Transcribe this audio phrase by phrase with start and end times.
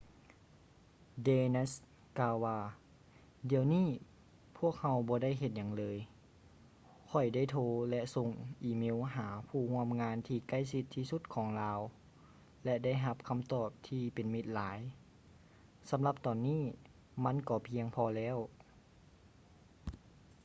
[1.25, 1.73] danius
[2.19, 2.59] ກ່າວວ່າ
[3.49, 3.87] ດຽວນີ້
[4.57, 5.97] ພວກເຮົາບໍ່ໄດ້ເຮັດຫຍັງເລີຍ
[7.09, 7.57] ຂ້ອຍໄດ້ໂທ
[7.89, 8.29] ແລະ ສົ່ງ
[8.63, 11.79] ອີເມວຫາຜູ້ຮ່ວມງານທີ່ໃກ້ຊິດທີ່ສຸດຂອງລາວ
[12.65, 14.79] ແລະ ໄດ້ຮັບຄຳຕອບທີ່ເປັນມິດຫຼາຍ
[15.89, 16.61] ສຳລັບຕອນນີ້
[17.23, 18.37] ມັນກໍພຽງພໍແລ້ວ